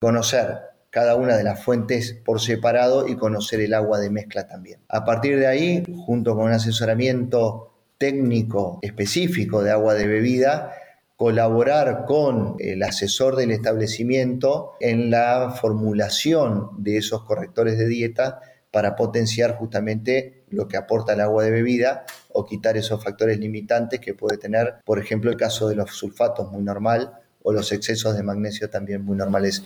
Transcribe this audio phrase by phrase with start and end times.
[0.00, 4.80] conocer cada una de las fuentes por separado y conocer el agua de mezcla también.
[4.88, 10.72] A partir de ahí, junto con un asesoramiento técnico específico de agua de bebida,
[11.16, 18.40] colaborar con el asesor del establecimiento en la formulación de esos correctores de dieta
[18.70, 24.00] para potenciar justamente lo que aporta el agua de bebida o quitar esos factores limitantes
[24.00, 27.12] que puede tener, por ejemplo, el caso de los sulfatos muy normal
[27.42, 29.62] o los excesos de magnesio también muy normales.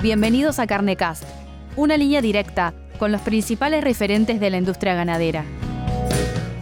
[0.00, 1.24] Bienvenidos a Carnecast,
[1.74, 5.44] una línea directa con los principales referentes de la industria ganadera.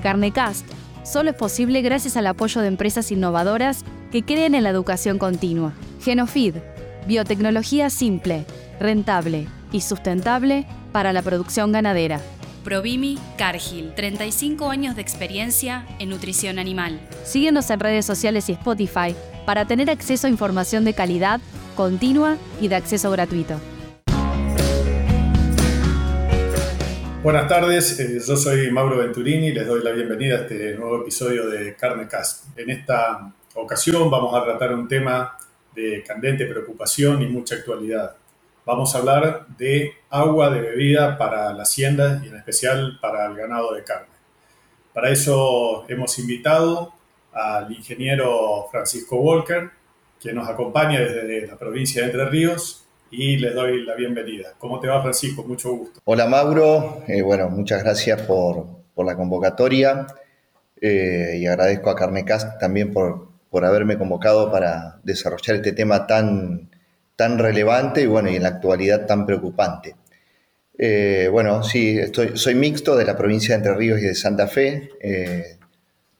[0.02, 0.66] Carnecast
[1.04, 5.74] solo es posible gracias al apoyo de empresas innovadoras que creen en la educación continua.
[6.00, 6.54] Genofeed,
[7.06, 8.46] biotecnología simple,
[8.80, 12.22] rentable y sustentable para la producción ganadera.
[12.66, 16.98] Provimi Cargill, 35 años de experiencia en nutrición animal.
[17.22, 21.40] Síguenos en redes sociales y Spotify para tener acceso a información de calidad,
[21.76, 23.60] continua y de acceso gratuito.
[27.22, 31.02] Buenas tardes, eh, yo soy Mauro Venturini y les doy la bienvenida a este nuevo
[31.02, 32.58] episodio de Carne Cast.
[32.58, 35.38] En esta ocasión vamos a tratar un tema
[35.72, 38.16] de candente preocupación y mucha actualidad.
[38.66, 43.36] Vamos a hablar de agua de bebida para la hacienda y en especial para el
[43.36, 44.08] ganado de carne.
[44.92, 46.92] Para eso hemos invitado
[47.32, 49.70] al ingeniero Francisco Walker,
[50.18, 54.54] que nos acompaña desde la provincia de Entre Ríos y les doy la bienvenida.
[54.58, 55.44] ¿Cómo te va, Francisco?
[55.44, 56.00] Mucho gusto.
[56.04, 57.04] Hola, Mauro.
[57.06, 60.08] Eh, bueno, muchas gracias por, por la convocatoria
[60.80, 66.68] eh, y agradezco a Carnecast también por, por haberme convocado para desarrollar este tema tan,
[67.16, 69.96] tan relevante y, bueno, y en la actualidad tan preocupante.
[70.78, 74.46] Eh, bueno, sí, estoy, soy mixto de la provincia de Entre Ríos y de Santa
[74.46, 74.90] Fe.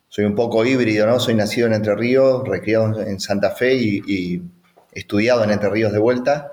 [0.09, 1.21] soy un poco híbrido, ¿no?
[1.21, 4.43] Soy nacido en Entre Ríos, recriado en Santa Fe y, y
[4.93, 6.53] estudiado en Entre Ríos de vuelta.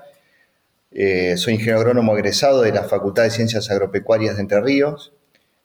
[0.96, 5.12] Eh, soy ingeniero agrónomo egresado de la Facultad de Ciencias Agropecuarias de Entre Ríos,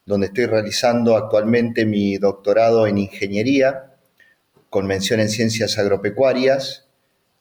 [0.07, 3.91] donde estoy realizando actualmente mi doctorado en ingeniería
[4.71, 6.88] con mención en ciencias agropecuarias,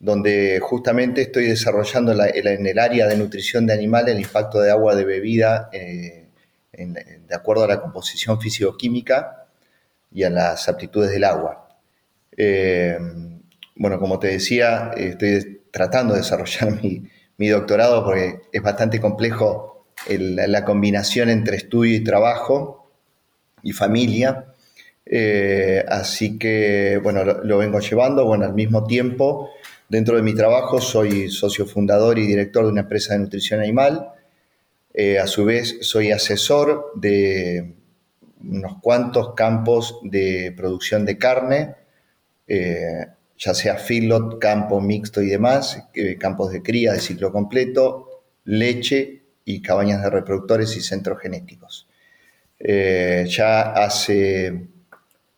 [0.01, 4.95] donde justamente estoy desarrollando en el área de nutrición de animales el impacto de agua
[4.95, 6.29] de bebida eh,
[6.73, 9.47] de acuerdo a la composición físico-química
[10.13, 11.69] y a las aptitudes del agua.
[12.37, 12.99] Eh,
[13.75, 16.81] bueno, como te decía, estoy tratando de desarrollar
[17.37, 22.93] mi, doctorado porque es bastante complejo la combinación entre estudio y trabajo
[23.63, 24.47] y familia.
[25.05, 28.25] Eh, así que, bueno, lo, vengo llevando.
[28.25, 29.51] Bueno, al mismo tiempo,
[29.89, 34.13] dentro de mi trabajo soy socio fundador y director de una empresa de nutrición animal.
[34.93, 37.75] Eh, a su vez, soy asesor de
[38.41, 41.75] unos cuantos campos de producción de carne.
[42.47, 43.07] Eh,
[43.37, 45.85] ya sea feedlot, campo mixto y demás,
[46.19, 51.89] campos de cría de ciclo completo, leche y cabañas de reproductores y centros genéticos.
[52.59, 54.67] Eh, ya hace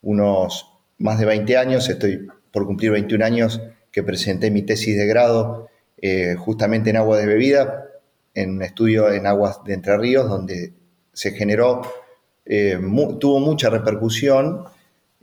[0.03, 0.67] unos
[0.99, 5.69] más de 20 años, estoy por cumplir 21 años, que presenté mi tesis de grado
[6.01, 7.87] eh, justamente en agua de bebida,
[8.35, 10.73] en un estudio en aguas de Entre Ríos, donde
[11.13, 11.83] se generó,
[12.47, 12.79] eh,
[13.19, 14.65] tuvo mucha repercusión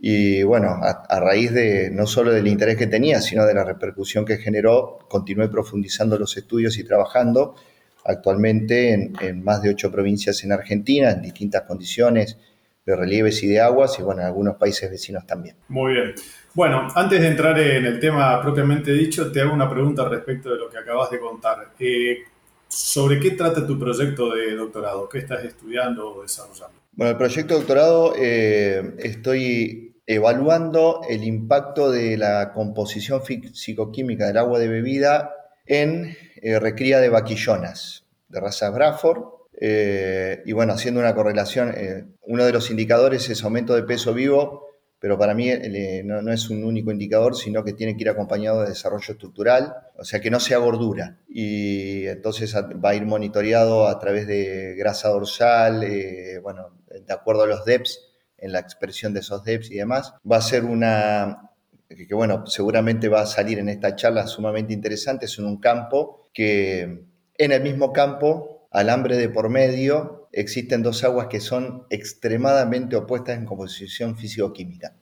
[0.00, 4.24] y bueno, a, raíz de no solo del interés que tenía, sino de la repercusión
[4.24, 7.56] que generó, continué profundizando los estudios y trabajando
[8.04, 12.36] actualmente en, más de ocho provincias en Argentina, en distintas condiciones
[12.88, 15.56] de relieves y de aguas, y bueno, en algunos países vecinos también.
[15.68, 16.14] Muy bien.
[16.54, 20.56] Bueno, antes de entrar en el tema propiamente dicho, te hago una pregunta respecto de
[20.56, 21.72] lo que acabas de contar.
[21.78, 22.20] Eh,
[22.66, 25.06] ¿Sobre qué trata tu proyecto de doctorado?
[25.06, 26.78] ¿Qué estás estudiando o desarrollando?
[26.92, 34.38] Bueno, el proyecto de doctorado eh, estoy evaluando el impacto de la composición físico-química del
[34.38, 35.34] agua de bebida
[35.66, 39.37] en eh, recría de vaquillonas de raza Bradford.
[39.60, 44.14] Eh, y bueno, haciendo una correlación, eh, uno de los indicadores es aumento de peso
[44.14, 44.66] vivo,
[45.00, 45.48] pero para mí
[46.04, 49.74] no, no, es un único indicador, sino que tiene que ir acompañado de desarrollo estructural,
[49.96, 51.18] o sea, que no sea gordura.
[51.28, 55.86] Y entonces va a ir monitoreado a través de grasa dorsal,
[56.42, 58.00] bueno, de acuerdo a los DEPS
[58.38, 60.14] en la expresión de esos DEPs y demás.
[60.28, 61.48] Va a ser una,
[61.88, 66.28] que, bueno, seguramente va a salir en esta charla sumamente interesante, es en un campo
[66.32, 67.04] que
[67.36, 73.38] en el mismo campo, alambre de por medio, existen dos aguas que son extremadamente opuestas
[73.38, 74.94] en composición físico-química.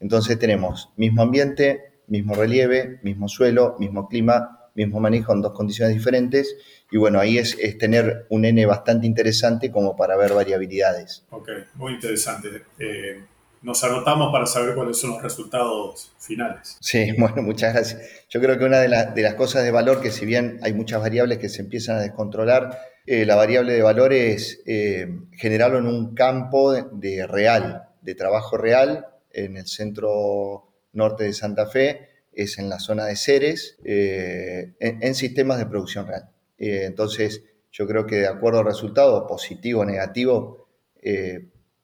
[0.00, 5.94] Entonces tenemos mismo ambiente, mismo relieve, mismo suelo, mismo clima, mismo manejo en dos condiciones
[5.94, 6.56] diferentes.
[6.90, 11.24] Y bueno, ahí es, tener un N bastante interesante como para ver variabilidades.
[11.30, 12.62] Ok, muy interesante.
[12.78, 13.24] Eh,
[13.62, 16.76] nos anotamos para saber cuáles son los resultados finales.
[16.80, 18.26] Sí, bueno, muchas gracias.
[18.30, 21.38] Yo creo que una de, las cosas de valor, que si bien hay muchas variables
[21.38, 22.78] que se empiezan a descontrolar,
[23.10, 28.58] eh, la variable de valor es eh, generarlo en un campo de, real, de trabajo
[28.58, 34.74] real, en el centro norte de Santa Fe, es en la zona de Ceres, eh,
[34.78, 36.28] en, sistemas de producción real.
[36.58, 40.68] entonces, yo creo que de acuerdo al resultado, positivo o negativo,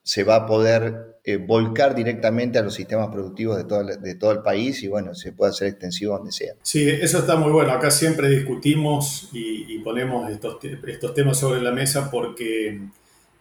[0.02, 3.64] se va a poder eh, volcar directamente a los sistemas productivos de
[4.14, 6.52] todo, el, país y bueno, se puede hacer extensivo donde sea.
[6.60, 7.72] Sí, eso está muy bueno.
[7.72, 12.78] Acá siempre discutimos y, ponemos estos, estos, temas sobre la mesa porque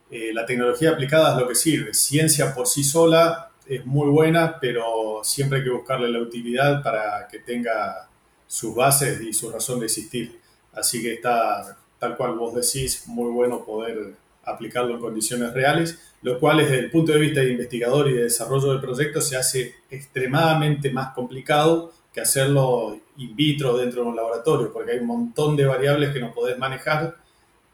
[0.09, 1.93] eh, la tecnología aplicada es lo que sirve.
[1.93, 7.27] Ciencia por sí sola es muy buena, pero siempre hay que buscarle la utilidad para
[7.29, 8.07] que tenga
[8.47, 10.39] sus bases y su razón de existir.
[10.71, 14.13] Así que está, tal cual vos decís, muy bueno poder
[14.45, 18.23] aplicarlo en condiciones reales, lo cual desde el punto de vista de investigador y de
[18.23, 24.15] desarrollo del proyecto se hace extremadamente más complicado que hacerlo in vitro dentro de un
[24.15, 27.17] laboratorio, porque hay un montón de variables que no podés manejar,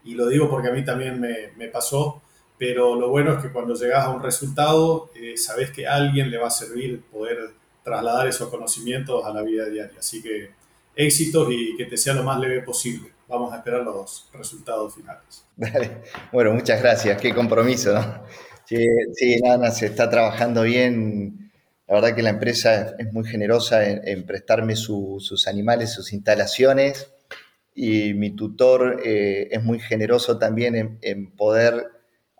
[0.04, 2.22] y lo digo porque a mí también me, pasó,
[2.58, 6.30] pero lo bueno es que cuando llegas a un resultado, eh, sabes que a alguien
[6.30, 7.50] le va a servir poder
[7.84, 9.98] trasladar esos conocimientos a la vida diaria.
[9.98, 10.50] Así que
[10.96, 15.44] éxitos y que te sea lo más leve posible vamos a esperar los resultados finales.
[16.32, 17.20] Bueno, muchas gracias.
[17.20, 18.22] Qué compromiso, ¿no?
[18.66, 21.50] Sí, nada, se está trabajando bien.
[21.88, 27.12] La verdad que la empresa es muy generosa en, prestarme sus animales, sus instalaciones.
[27.74, 31.88] Y mi tutor eh, es muy generoso también en, poder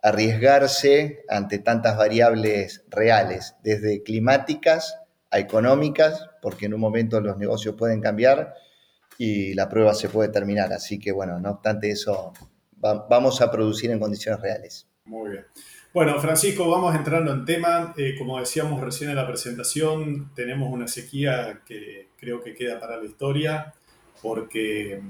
[0.01, 4.97] arriesgarse ante tantas variables reales, desde climáticas
[5.29, 8.55] a económicas, porque en un momento los negocios pueden cambiar,
[9.17, 10.73] y la prueba se puede terminar.
[10.73, 12.33] Así que bueno, no obstante eso,
[12.77, 14.87] vamos a producir en condiciones reales.
[15.05, 15.45] Muy bien.
[15.93, 17.93] Bueno, Francisco, vamos entrando en tema.
[17.97, 22.97] Eh, como decíamos recién en la presentación, tenemos una sequía que creo que queda para
[22.97, 23.73] la historia,
[24.21, 25.01] porque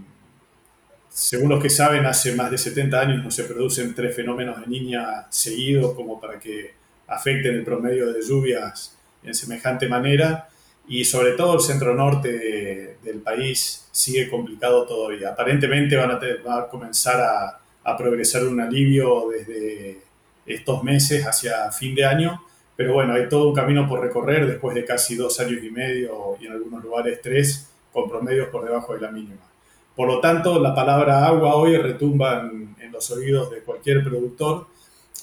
[1.09, 4.67] según los que saben, hace más de 70 años no se producen tres fenómenos de
[4.67, 6.73] niña seguidos como para que
[7.07, 10.47] afecten el promedio de lluvias en semejante manera
[10.91, 15.29] y sobre todo el centro norte del país sigue complicado todavía.
[15.29, 20.01] Aparentemente van a, comenzar a, progresar un alivio desde
[20.45, 22.41] estos meses hacia fin de año,
[22.75, 26.35] pero bueno, hay todo un camino por recorrer después de casi dos años y medio
[26.41, 29.47] y en algunos lugares tres, con promedios por debajo de la mínima.
[29.95, 34.67] Por lo tanto, la palabra agua hoy retumba en los oídos de cualquier productor.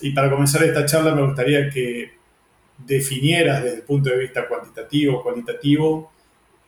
[0.00, 2.16] Y para comenzar esta charla me gustaría que
[2.78, 6.12] definieras desde el punto de vista cuantitativo, cualitativo,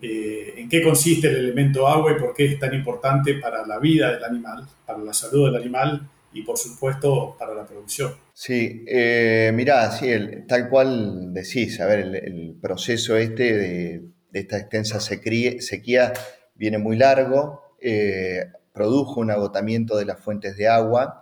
[0.03, 3.79] eh, en qué consiste el elemento agua y por qué es tan importante para la
[3.79, 8.15] vida del animal, para la salud del animal y por supuesto para la producción.
[8.33, 10.09] Sí, eh, mirá, sí,
[10.49, 14.03] tal cual decís, a ver, el, proceso este de,
[14.33, 16.13] esta extensa sequía,
[16.55, 21.20] viene muy largo, eh, produjo un agotamiento de las fuentes de agua,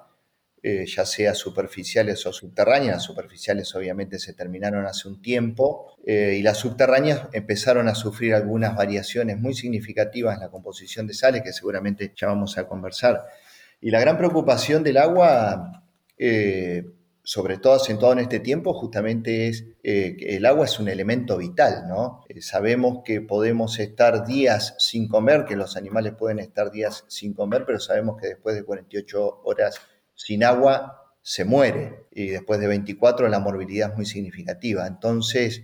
[0.60, 2.96] eh, ya sea superficiales o subterráneas.
[2.96, 8.34] Las superficiales obviamente se terminaron hace un tiempo eh, y las subterráneas empezaron a sufrir
[8.34, 13.24] algunas variaciones muy significativas en la composición de sales que seguramente ya vamos a conversar.
[13.80, 15.84] Y la gran preocupación del agua,
[16.18, 16.84] eh,
[17.22, 21.86] sobre todo acentuado en este tiempo, justamente es que el agua es un elemento vital,
[21.88, 22.24] ¿no?
[22.40, 27.64] sabemos que podemos estar días sin comer, que los animales pueden estar días sin comer,
[27.64, 29.80] pero sabemos que después de 48 horas
[30.18, 34.86] sin agua se muere y después de 24 la morbilidad es muy significativa.
[34.86, 35.62] Entonces,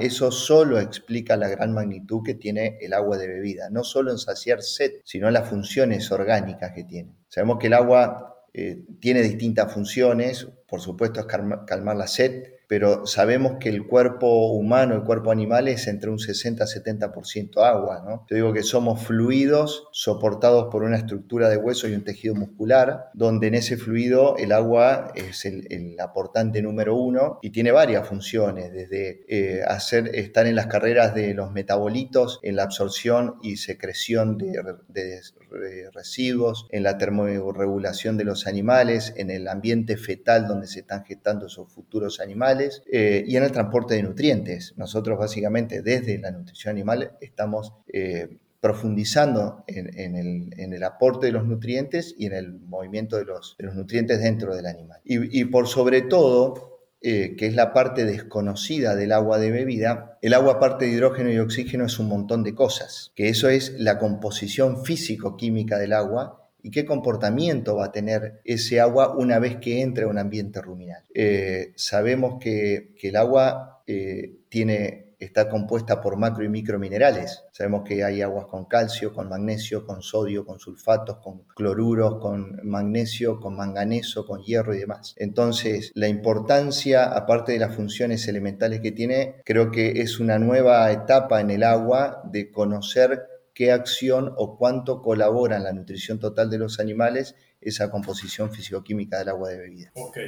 [0.00, 4.18] eso solo explica la gran magnitud que tiene el agua de bebida, no solo en
[4.18, 7.14] saciar sed, sino en las funciones orgánicas que tiene.
[7.28, 13.06] Sabemos que el agua eh, tiene distintas funciones, por supuesto es calmar la sed, pero
[13.06, 18.26] sabemos que el cuerpo humano, el cuerpo animal es entre un 60 70% agua, ¿no?
[18.28, 23.10] Yo digo que somos fluidos soportados por una estructura de hueso y un tejido muscular,
[23.14, 25.64] donde en ese fluido el agua es el,
[26.00, 31.34] aportante número uno y tiene varias funciones, desde eh, hacer, estar en las carreras de
[31.34, 38.46] los metabolitos, en la absorción y secreción de, de residuos, en la termorregulación de los
[38.46, 43.42] animales, en el ambiente fetal donde se están gestando esos futuros animales eh, y en
[43.42, 44.74] el transporte de nutrientes.
[44.76, 52.14] Nosotros básicamente desde la nutrición animal estamos eh, profundizando en, el, aporte de los nutrientes
[52.18, 55.00] y en el movimiento de los, nutrientes dentro del animal.
[55.04, 56.74] y por sobre todo,
[57.06, 61.30] eh, que es la parte desconocida del agua de bebida, el agua aparte de hidrógeno
[61.30, 66.43] y oxígeno es un montón de cosas, que eso es la composición físico-química del agua
[66.64, 70.62] y qué comportamiento va a tener ese agua una vez que entre a un ambiente
[70.62, 71.04] ruminal.
[71.14, 77.44] Eh, sabemos que, el agua eh, tiene está compuesta por macro y microminerales.
[77.52, 82.60] Sabemos que hay aguas con calcio, con magnesio, con sodio, con sulfatos, con cloruros, con
[82.62, 85.14] magnesio, con manganeso, con hierro y demás.
[85.18, 90.90] Entonces, la importancia, aparte de las funciones elementales que tiene, creo que es una nueva
[90.92, 96.50] etapa en el agua de conocer qué acción o cuánto colabora en la nutrición total
[96.50, 99.90] de los animales esa composición fisicoquímica del agua de bebida.
[99.94, 100.18] Ok.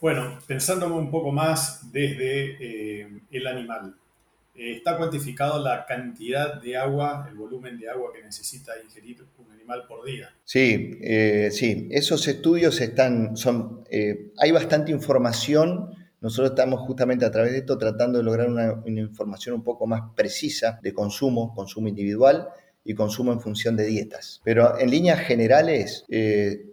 [0.00, 2.56] Bueno, pensándome un poco más desde
[3.02, 3.94] eh, el animal,
[4.54, 9.50] eh, está cuantificado la cantidad de agua, el volumen de agua que necesita ingerir un
[9.50, 10.34] animal por día.
[10.44, 15.94] Sí, eh, sí, esos estudios están, son, eh, hay bastante información.
[16.20, 19.86] Nosotros estamos justamente a través de esto tratando de lograr una, una información un poco
[19.86, 22.48] más precisa de consumo, consumo individual
[22.84, 24.40] y consumo en función de dietas.
[24.44, 26.64] Pero en líneas generales, eh,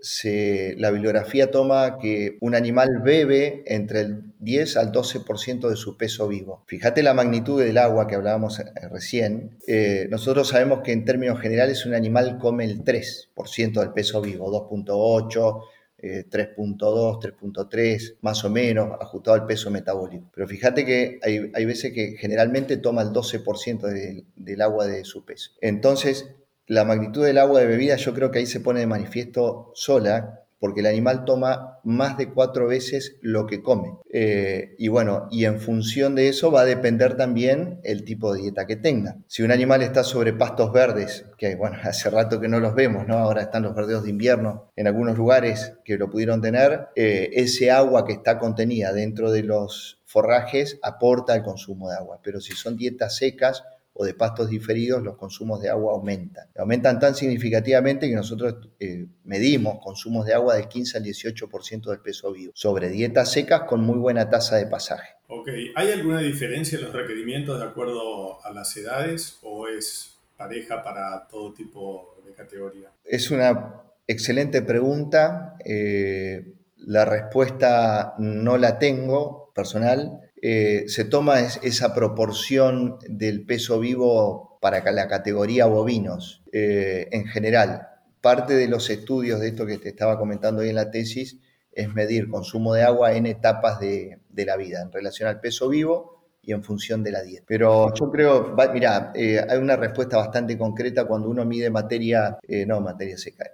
[0.77, 6.27] la bibliografía toma que un animal bebe entre el 10 al 12% de su peso
[6.27, 6.63] vivo.
[6.67, 9.57] Fíjate la magnitud del agua que hablábamos eh, recién.
[9.67, 14.51] Eh, nosotros sabemos que en términos generales un animal come el 3% del peso vivo,
[14.51, 15.63] 2.8
[16.01, 20.29] 3.2, eh, 3.3, más o menos, ajustado al peso metabólico.
[20.33, 25.51] Pero fíjate que hay, veces que generalmente toma el 12% del agua de su peso.
[25.61, 26.27] Entonces,
[26.67, 30.45] la magnitud del agua de bebida yo creo que ahí se pone de manifiesto sola
[30.59, 33.97] porque el animal toma más de cuatro veces lo que come.
[34.11, 38.41] Eh, y bueno, y en función de eso va a depender también el tipo de
[38.41, 39.17] dieta que tenga.
[39.27, 43.07] Si un animal está sobre pastos verdes, que bueno, hace rato que no los vemos,
[43.07, 43.17] ¿no?
[43.17, 47.71] Ahora están los verdeos de invierno en algunos lugares que lo pudieron tener, eh, ese
[47.71, 52.19] agua que está contenida dentro de los forrajes aporta al consumo de agua.
[52.23, 53.63] Pero si son dietas secas,
[54.01, 56.47] o de pastos diferidos, los consumos de agua aumentan.
[56.57, 61.99] Aumentan tan significativamente que nosotros eh, medimos consumos de agua del 15 al 18% del
[61.99, 65.09] peso vivo, sobre dietas secas con muy buena tasa de pasaje.
[65.27, 70.81] Ok, ¿hay alguna diferencia en los requerimientos de acuerdo a las edades o es pareja
[70.81, 72.93] para todo tipo de categoría?
[73.03, 75.57] Es una excelente pregunta.
[75.65, 80.28] Eh, la respuesta no la tengo personal.
[80.41, 87.87] Eh, se toma esa proporción del peso vivo para la categoría bovinos eh, en general.
[88.21, 91.37] Parte de los estudios de esto que te estaba comentando hoy en la tesis
[91.71, 96.23] es medir consumo de agua en etapas de, la vida en relación al peso vivo
[96.41, 97.45] y en función de la dieta.
[97.47, 102.79] Pero yo creo, mira, eh, hay una respuesta bastante concreta cuando uno mide materia, no
[102.79, 103.51] materia seca,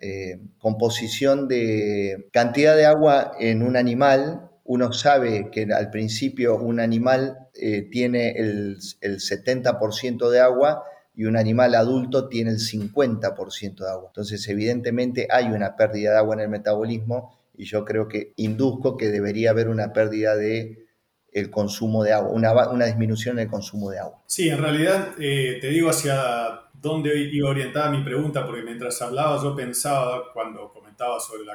[0.60, 7.38] composición de cantidad de agua en un animal uno sabe que al principio un animal
[7.54, 10.84] eh, tiene el, 70% de agua
[11.16, 14.08] y un animal adulto tiene el 50% de agua.
[14.08, 18.98] Entonces, evidentemente hay una pérdida de agua en el metabolismo y yo creo que induzco
[18.98, 20.84] que debería haber una pérdida de
[21.32, 22.32] el consumo de agua,
[22.72, 24.24] una, disminución en el consumo de agua.
[24.26, 29.42] Sí, en realidad eh, te digo hacia dónde iba orientada mi pregunta, porque mientras hablaba
[29.44, 31.54] yo pensaba, cuando comentaba sobre la,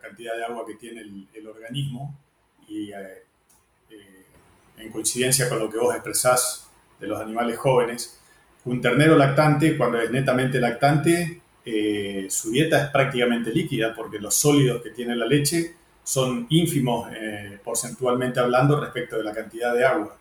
[0.00, 1.02] cantidad de agua que tiene
[1.34, 2.18] el organismo,
[2.70, 3.24] y eh,
[3.90, 4.24] eh,
[4.78, 8.18] en coincidencia con lo que vos expresás de los animales jóvenes,
[8.64, 14.34] un ternero lactante, cuando es netamente lactante, eh, su dieta es prácticamente líquida porque los
[14.34, 17.08] sólidos que tiene la leche son ínfimos
[17.62, 20.16] porcentualmente hablando respecto de la cantidad de agua.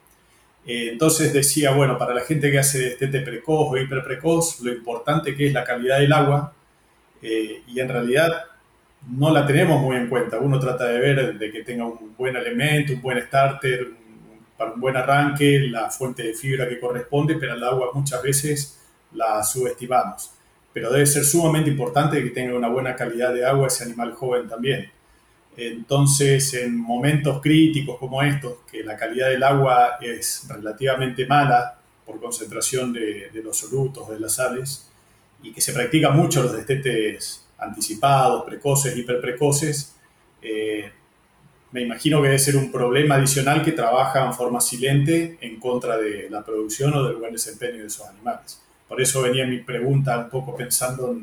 [0.65, 5.47] entonces decía, bueno, para la gente que hace destete precoz o hiperprecoz, lo importante que
[5.47, 6.53] es la calidad del agua
[7.21, 8.45] y en realidad
[9.07, 10.39] no la tenemos muy en cuenta.
[10.39, 13.87] Uno trata de ver de que tenga un buen elemento, un buen starter,
[14.57, 18.77] para un buen arranque, la fuente de fibra que corresponde, pero el agua muchas veces
[19.13, 20.31] la subestimamos.
[20.73, 24.47] Pero debe ser sumamente importante que tenga una buena calidad de agua ese animal joven
[24.47, 24.91] también.
[25.55, 32.19] Entonces, en momentos críticos como estos, que la calidad del agua es relativamente mala por
[32.19, 34.89] concentración de, los solutos, de las sales,
[35.41, 39.95] y que se practican mucho los destetes anticipados, precoces, hiperprecoces,
[40.41, 40.91] eh,
[41.71, 45.97] me imagino que debe ser un problema adicional que trabaja en forma silente en contra
[45.97, 48.61] de la producción o del buen desempeño de esos animales.
[48.87, 51.15] Por eso venía mi pregunta un poco pensando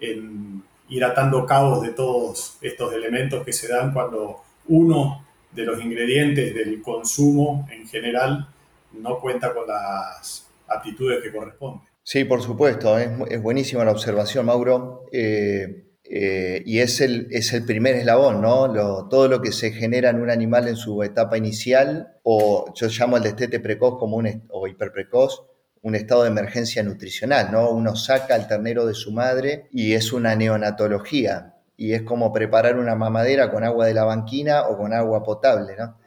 [0.00, 5.80] en, ir atando cabos de todos estos elementos que se dan cuando uno de los
[5.80, 8.48] ingredientes del consumo en general
[8.92, 11.95] no cuenta con las aptitudes que corresponden.
[12.08, 15.06] Sí, por supuesto, es, buenísima la observación, Mauro.
[15.10, 19.08] Eh, eh, y es el, es el primer eslabón, ¿no?
[19.08, 23.16] todo lo que se genera en un animal en su etapa inicial, o yo llamo
[23.16, 25.46] el destete precoz como un, o hiperprecoz,
[25.82, 27.70] un estado de emergencia nutricional, ¿no?
[27.70, 32.78] Uno saca al ternero de su madre y es una neonatología y es como preparar
[32.78, 35.98] una mamadera con agua de la banquina o con agua potable, ¿no?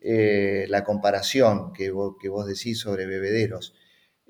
[0.00, 3.74] Eh, la comparación que que vos, decís sobre bebederos.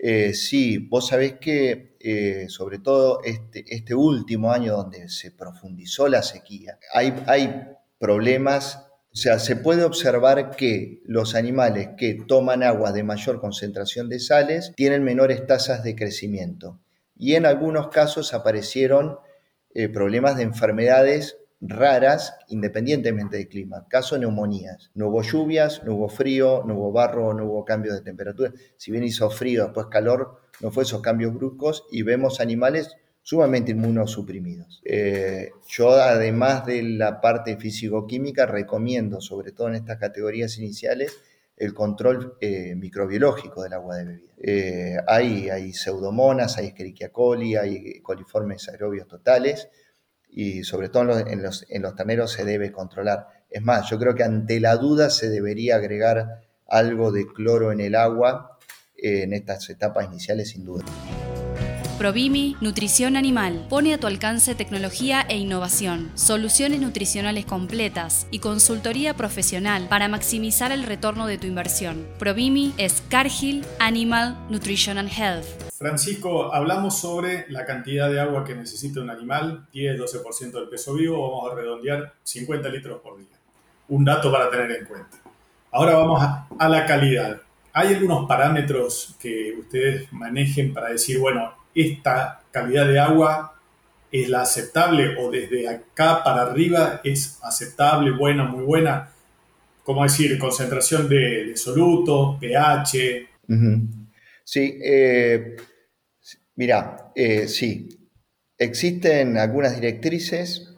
[0.06, 6.08] Eh, sí, vos sabés que eh, sobre todo este, este, último año donde se profundizó
[6.08, 7.62] la sequía, hay, hay
[7.98, 8.84] problemas
[9.14, 14.18] o sea, se puede observar que los animales que toman agua de mayor concentración de
[14.18, 16.80] sales tienen menores tasas de crecimiento.
[17.16, 19.18] Y en algunos casos aparecieron
[19.72, 23.86] eh, problemas de enfermedades raras independientemente del clima.
[23.88, 24.90] Caso neumonías.
[24.94, 28.52] No hubo lluvias, no hubo frío, no hubo barro, no hubo cambios de temperatura.
[28.76, 33.72] Si bien hizo frío, después calor, no fue esos cambios bruscos y vemos animales sumamente
[33.72, 34.82] inmunosuprimidos.
[34.84, 41.16] Eh, yo, además de la parte físico-química, recomiendo, sobre todo en estas categorías iniciales,
[41.56, 44.34] el control eh, microbiológico del agua de bebida.
[44.42, 49.68] Eh, hay, hay pseudomonas, hay Escherichia coli, hay coliformes aerobios totales
[50.34, 53.28] y sobre todo en los, en los terneros se debe controlar.
[53.50, 57.80] Es más, yo creo que ante la duda se debería agregar algo de cloro en
[57.80, 58.58] el agua
[58.96, 60.84] en estas etapas iniciales sin duda.
[61.98, 69.14] Provimi Nutrición Animal pone a tu alcance tecnología e innovación, soluciones nutricionales completas y consultoría
[69.14, 72.04] profesional para maximizar el retorno de tu inversión.
[72.18, 75.46] Provimi es Cargill Animal Nutrition and Health.
[75.78, 81.30] Francisco, hablamos sobre la cantidad de agua que necesita un animal, 10-12% del peso vivo,
[81.30, 83.38] vamos a redondear 50 litros por día.
[83.88, 85.18] Un dato para tener en cuenta.
[85.70, 87.40] Ahora vamos a, a la calidad.
[87.72, 93.54] ¿Hay algunos parámetros que ustedes manejen para decir, bueno, esta calidad de agua
[94.10, 99.10] es la aceptable o desde acá para arriba es aceptable, buena, muy buena.
[99.82, 100.38] ¿Cómo decir?
[100.38, 103.28] Concentración de, soluto, pH.
[104.44, 105.56] Sí, eh,
[106.54, 107.88] mira, eh, sí,
[108.56, 110.74] existen algunas directrices.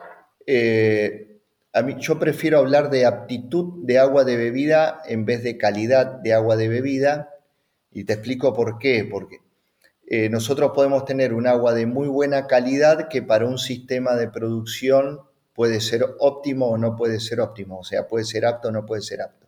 [0.46, 5.58] Eh, a mí, yo prefiero hablar de aptitud de agua de bebida en vez de
[5.58, 7.30] calidad de agua de bebida.
[7.90, 9.06] Y te explico por qué.
[9.08, 9.40] Porque
[10.08, 14.28] eh, nosotros podemos tener un agua de muy buena calidad que para un sistema de
[14.28, 15.20] producción
[15.52, 18.86] puede ser óptimo o no puede ser óptimo, o sea, puede ser apto o no
[18.86, 19.46] puede ser apto.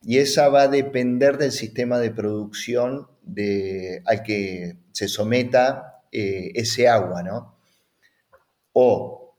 [0.00, 3.08] Y esa va a depender del sistema de producción
[4.04, 7.56] al que se someta eh, ese agua, ¿no?
[8.74, 9.34] O,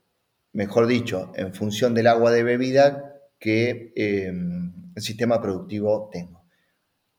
[0.52, 6.35] mejor dicho, en función del agua de bebida que eh, el sistema productivo tenga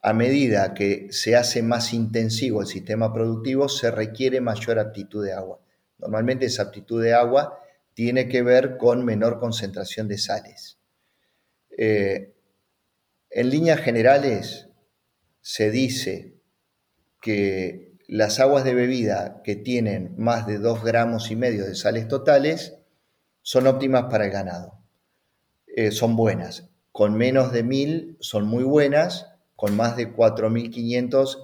[0.01, 5.33] a medida que se hace más intensivo el sistema productivo, se requiere mayor aptitud de
[5.33, 5.59] agua.
[5.97, 7.59] Normalmente esa aptitud de agua
[7.93, 10.77] tiene que ver con menor concentración de sales.
[11.77, 12.35] Eh,
[13.29, 14.69] en líneas generales,
[15.41, 16.35] se dice
[17.21, 22.07] que las aguas de bebida que tienen más de 2 gramos y medio de sales
[22.07, 22.75] totales
[23.41, 24.79] son óptimas para el ganado.
[25.67, 26.69] Eh, son buenas.
[26.91, 31.39] Con menos de 1000 son muy buenas con más de 4.500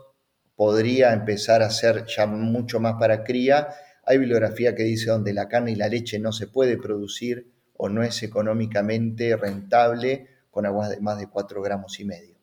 [0.56, 3.70] podría empezar a ser ya mucho más para cría.
[4.06, 7.90] Hay bibliografía que dice donde la carne y la leche no se puede producir o
[7.90, 12.36] no es económicamente rentable con aguas de más de 4 gramos y medio.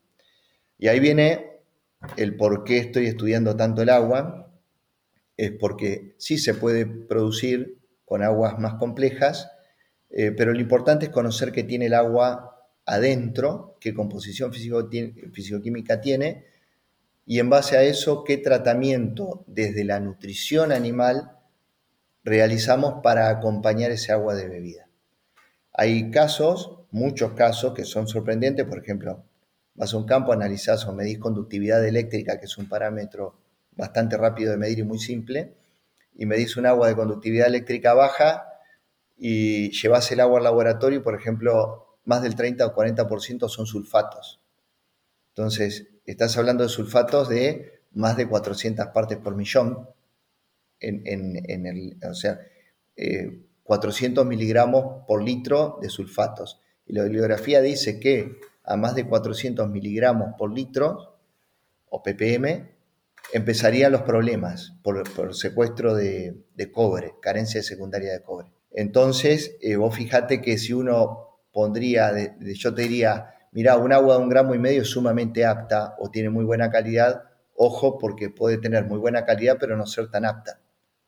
[0.76, 1.60] Y ahí viene
[2.16, 4.52] el por qué estoy estudiando tanto el agua,
[5.36, 9.52] es porque sí se puede producir con aguas más complejas,
[10.10, 12.59] eh, pero lo importante es conocer que tiene el agua
[12.90, 16.44] adentro, qué composición físico-química tiene,
[17.24, 21.36] y en base a eso, qué tratamiento desde la nutrición animal
[22.24, 24.88] realizamos para acompañar ese agua de bebida.
[25.72, 29.22] Hay casos, muchos casos, que son sorprendentes, por ejemplo,
[29.76, 33.36] vas a un campo, analizás o medís conductividad eléctrica, que es un parámetro
[33.76, 35.54] bastante rápido de medir y muy simple,
[36.16, 38.48] y medís un agua de conductividad eléctrica baja
[39.16, 44.40] y llevas el agua al laboratorio por ejemplo, más del 30 o 40% son sulfatos.
[45.28, 49.88] Entonces, estás hablando de sulfatos de más de 400 partes por millón,
[50.80, 52.40] en, el, o sea,
[53.62, 56.60] 400 eh, miligramos por litro de sulfatos.
[56.86, 61.18] Y la bibliografía dice que a más de 400 miligramos por litro,
[61.88, 62.70] o ppm,
[63.32, 68.52] empezarían los problemas por, secuestro de, cobre, carencia secundaria de cobre.
[68.72, 74.22] Entonces, eh, vos fijate que si uno pondría, yo te diría, mira, un agua de
[74.22, 78.58] un gramo y medio es sumamente apta o tiene muy buena calidad, ojo porque puede
[78.58, 80.60] tener muy buena calidad pero no ser tan apta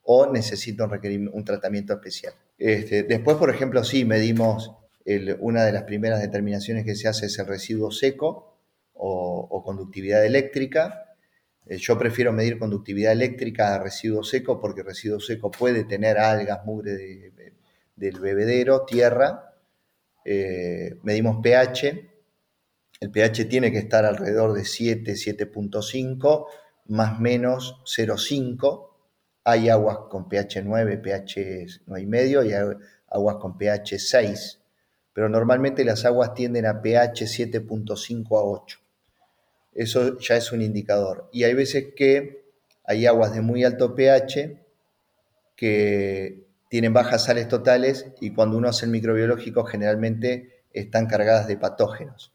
[0.03, 2.35] o necesita un, un tratamiento especial.
[2.59, 4.73] Este, después, por ejemplo, sí, medimos
[5.41, 8.57] una de las primeras determinaciones que se hace es el residuo seco
[8.95, 11.17] o, conductividad eléctrica.
[11.67, 16.65] Eh, yo prefiero medir conductividad eléctrica a residuo seco porque residuo seco puede tener algas,
[16.65, 17.33] mugre
[17.97, 19.52] del bebedero, tierra.
[20.25, 22.11] Eh, medimos pH.
[23.01, 26.47] El pH tiene que estar alrededor de 7, 7.5,
[26.87, 28.91] más menos 0,5.
[29.45, 32.77] Hay aguas con pH 9, pH 9,5 y hay
[33.09, 34.59] aguas con pH 6.
[35.13, 38.83] Pero normalmente las aguas tienden a pH 7.5 a 8
[39.75, 41.29] eso ya es un indicador.
[41.33, 42.45] Y hay veces que
[42.85, 44.59] hay aguas de muy alto pH
[45.57, 51.59] que tienen bajas sales totales y cuando uno hace el microbiológico generalmente están cargadas de
[51.59, 52.33] patógenos.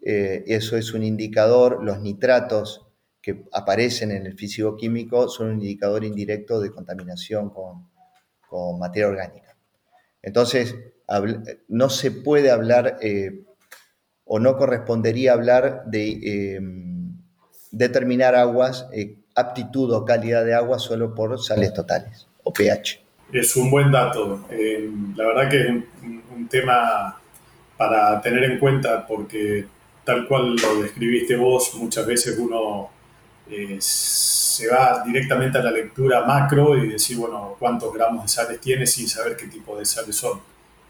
[0.00, 2.86] Eh, eso es un indicador, los nitratos
[3.20, 7.92] que aparecen en el físico-químico son un indicador indirecto de contaminación con,
[8.78, 9.56] materia orgánica.
[10.22, 10.76] Entonces,
[11.66, 13.42] no se puede hablar eh,
[14.24, 17.18] o no correspondería hablar de em,
[17.72, 23.03] determinar aguas, eh, aptitud o calidad de agua solo por sales totales o pH.
[23.34, 24.46] Es un buen dato.
[24.48, 27.18] Em, la verdad que es un, tema
[27.76, 29.66] para tener en cuenta porque
[30.04, 32.90] tal cual lo describiste vos, muchas veces uno
[33.50, 38.60] eh, se va directamente a la lectura macro y decir, bueno, cuántos gramos de sales
[38.60, 40.38] tiene sin saber qué tipo de sales son.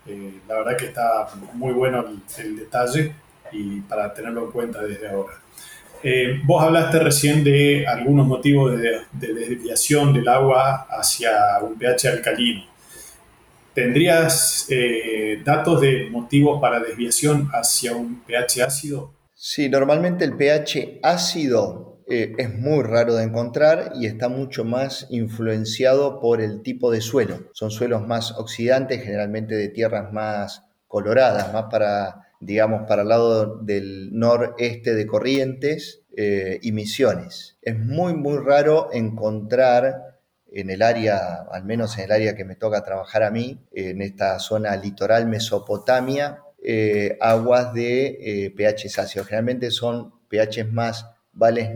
[0.07, 2.05] Eh, la verdad que está muy bueno
[2.37, 3.15] el detalle
[3.53, 5.33] y para tenerlo en cuenta desde ahora.
[6.07, 9.01] Eh, vos hablaste recién de algunos motivos de,
[9.33, 11.31] desviación del agua hacia
[11.63, 12.65] un pH alcalino.
[13.73, 19.15] ¿Tendrías eh, datos de motivos para desviación hacia un pH ácido?
[19.35, 25.07] Sí, normalmente el pH ácido eh, es muy raro de encontrar y está mucho más
[25.09, 27.49] influenciado por el tipo de suelo.
[27.55, 33.57] Son suelos más oxidantes, generalmente de tierras más coloradas, más para digamos, para el lado
[33.57, 37.57] del noreste de Corrientes eh, y Misiones.
[37.63, 40.21] Es muy, muy raro encontrar
[40.53, 44.03] en el área, al menos en el área que me toca trabajar a mí, en
[44.03, 49.27] esta zona litoral Mesopotamia, eh, aguas de eh, pH ácidos.
[49.27, 51.71] Generalmente son pH más vales,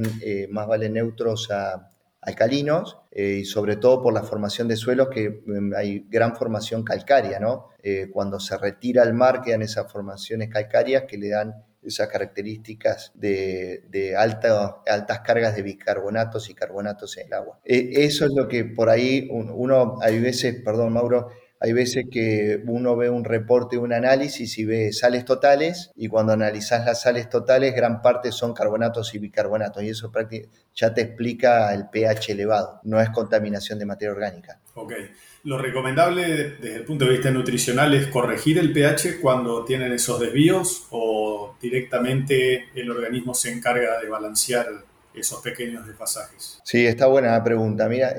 [0.50, 5.42] más vales neutros a alcalinos eh, y sobre todo por la formación de suelos que
[5.46, 7.68] mm, hay gran formación calcárea, ¿no?
[7.83, 13.12] Eh, cuando se retira el mar quedan esas formaciones calcáreas que le dan esas características
[13.14, 17.61] de, altas cargas de bicarbonatos y carbonatos en el agua.
[17.64, 21.28] Eh, eso es lo que por ahí uno, hay veces, perdón Mauro,
[21.61, 26.33] hay veces que uno ve un reporte, un análisis y ve sales totales y cuando
[26.33, 30.12] analizas las sales totales gran parte son carbonatos y bicarbonatos y eso
[30.75, 34.61] ya te explica el pH elevado, no es contaminación de materia orgánica.
[34.75, 34.92] Ok.
[35.44, 40.21] Lo recomendable desde el punto de vista nutricional es corregir el pH cuando tienen esos
[40.21, 44.66] desvíos o directamente el organismo se encarga de balancear
[45.14, 46.61] esos pequeños desfasajes.
[46.64, 47.88] Sí, está buena la pregunta.
[47.88, 48.14] Mira,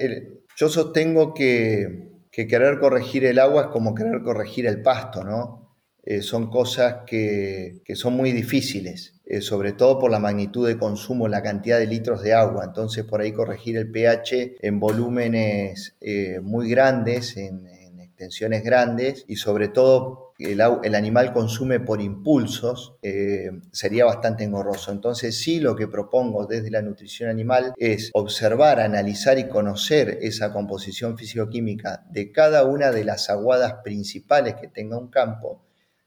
[0.55, 5.59] yo sostengo que que querer corregir el agua es como querer corregir el pasto, ¿no?
[6.03, 11.27] Eh, son cosas que, son muy difíciles, eh, sobre todo por la magnitud de consumo,
[11.27, 12.63] la cantidad de litros de agua.
[12.65, 17.67] Entonces, por ahí corregir el pH en volúmenes eh, muy grandes, en
[17.99, 24.91] extensiones grandes y sobre todo el, animal consume por impulsos, eh, sería bastante engorroso.
[24.91, 30.53] Entonces sí lo que propongo desde la nutrición animal es observar, analizar y conocer esa
[30.53, 35.61] composición físico-química de cada una de las aguadas principales que tenga un campo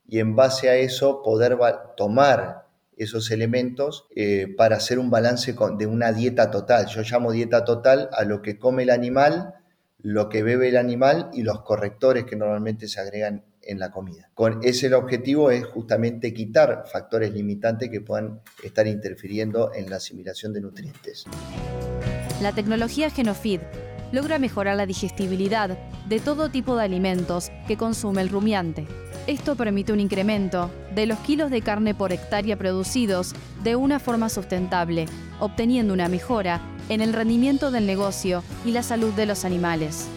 [0.08, 1.58] y en base a eso poder
[1.96, 2.66] tomar
[2.96, 6.86] esos elementos eh, para hacer un balance de una dieta total.
[6.86, 9.54] Yo llamo dieta total a lo que come el animal,
[9.98, 14.30] lo que bebe el animal y los correctores que normalmente se agregan en la comida.
[14.34, 20.52] Con ese objetivo es justamente quitar factores limitantes que puedan estar interfiriendo en la asimilación
[20.52, 21.24] de nutrientes.
[22.40, 23.60] La tecnología Genofeed
[24.12, 28.86] logra mejorar la digestibilidad de todo tipo de alimentos que consume el rumiante.
[29.26, 34.28] Esto permite un incremento de los kilos de carne por hectárea producidos de una forma
[34.28, 35.06] sustentable,
[35.40, 40.08] obteniendo una mejora en el rendimiento del negocio y la salud de los animales.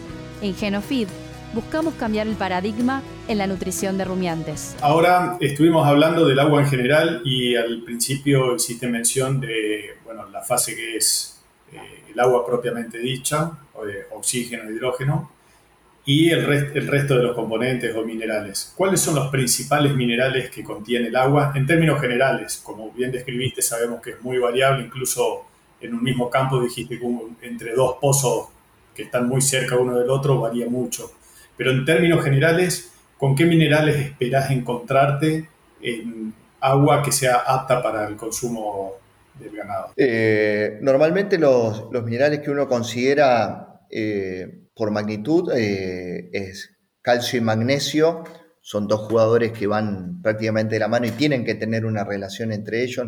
[0.42, 1.08] En Genofeed
[1.56, 4.76] buscamos cambiar el paradigma en la nutrición de rumiantes.
[4.82, 10.42] Ahora estuvimos hablando del agua en general y al principio hiciste mención de bueno, la
[10.42, 11.40] fase que es
[11.72, 11.78] eh,
[12.12, 13.52] el agua propiamente dicha,
[14.12, 15.30] oxígeno, hidrógeno,
[16.04, 18.74] y el, el resto de los componentes o minerales.
[18.76, 22.60] ¿Cuáles son los principales minerales que contiene el agua en términos generales?
[22.62, 25.46] Como bien describiste, sabemos que es muy variable, incluso
[25.80, 27.06] en un mismo campo dijiste que
[27.40, 28.48] entre dos pozos
[28.94, 31.10] que están muy cerca uno del otro varía mucho.
[31.56, 35.48] Pero en términos generales, ¿con qué minerales esperás encontrarte
[35.80, 38.92] en agua que sea apta para el consumo
[39.38, 39.92] del ganado?
[39.96, 48.24] Eh, normalmente los, minerales que uno considera eh, por magnitud es calcio y magnesio.
[48.60, 52.52] Son dos jugadores que van prácticamente de la mano y tienen que tener una relación
[52.52, 53.06] entre ellos.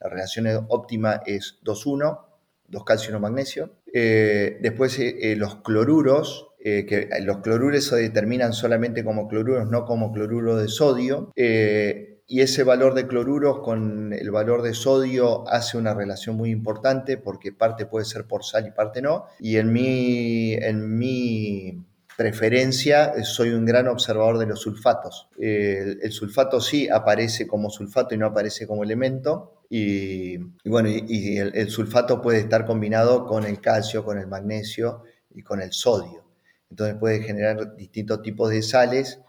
[0.00, 2.20] La relación óptima es 2-1,
[2.68, 3.72] dos calcio y uno magnesio.
[3.92, 5.00] después
[5.36, 10.68] los cloruros, eh, que los cloruros se determinan solamente como cloruros, no como cloruro de
[10.68, 11.32] sodio.
[11.34, 16.50] Eh, y ese valor de cloruros con el valor de sodio hace una relación muy
[16.50, 19.26] importante porque parte puede ser por sal y parte no.
[19.40, 21.82] Y en mi, en mi
[22.18, 25.28] preferencia soy un gran observador de los sulfatos.
[25.38, 29.62] el, sulfato sí aparece como sulfato y no aparece como elemento.
[29.70, 35.04] Y, bueno, y, el sulfato puede estar combinado con el calcio, con el magnesio
[35.34, 36.27] y con el sodio.
[36.70, 39.20] Entonces puede generar distintos tipos de sales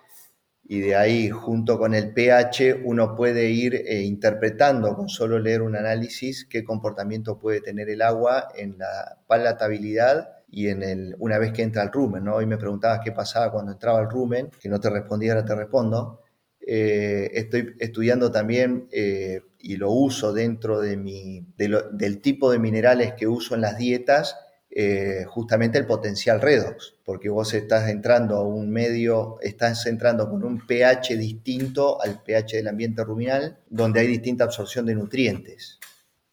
[0.63, 5.63] y de ahí junto con el pH uno puede ir eh, interpretando con solo leer
[5.63, 11.39] un análisis qué comportamiento puede tener el agua en la palatabilidad y en el, una
[11.39, 12.23] vez que entra al rumen.
[12.23, 12.36] ¿no?
[12.36, 15.56] Hoy me preguntabas qué pasaba cuando entraba al rumen, que no te respondí, ahora te
[15.56, 16.21] respondo.
[16.62, 23.13] Eh, estoy estudiando también eh, y lo uso dentro de mi, del tipo de minerales
[23.13, 24.36] que uso en las dietas
[24.71, 30.43] eh, justamente el potencial redox, porque vos estás entrando a un medio, estás entrando con
[30.43, 35.79] un pH distinto al pH del ambiente ruminal, donde hay distinta absorción de nutrientes.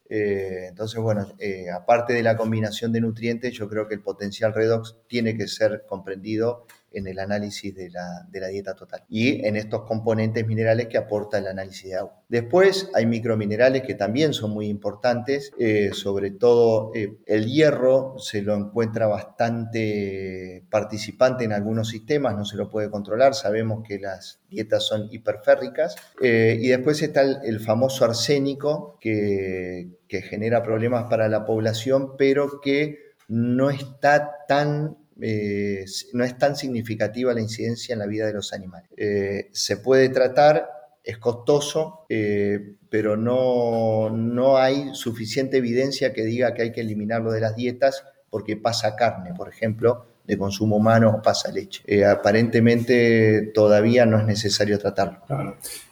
[0.08, 4.52] Eh, entonces, bueno, eh, aparte de la combinación de nutrientes, yo creo que el potencial
[4.52, 6.66] redox tiene que ser comprendido
[6.96, 11.46] en el análisis de la, dieta total y en estos componentes minerales que aporta el
[11.46, 12.22] análisis de agua.
[12.28, 18.40] Después hay microminerales que también son muy importantes, eh, sobre todo eh, el hierro se
[18.40, 24.40] lo encuentra bastante participante en algunos sistemas, no se lo puede controlar, sabemos que las
[24.48, 31.28] dietas son hiperférricas eh, y después está el, famoso arsénico que, que genera problemas para
[31.28, 38.00] la población, pero que no está tan eh, no es tan significativa la incidencia en
[38.00, 38.90] la vida de los animales.
[38.96, 40.68] Eh, se puede tratar,
[41.02, 47.32] es costoso, eh, pero no, no hay suficiente evidencia que diga que hay que eliminarlo
[47.32, 51.84] de las dietas porque pasa carne, por ejemplo, de consumo humano o pasa leche.
[52.04, 55.20] aparentemente todavía no es necesario tratarlo.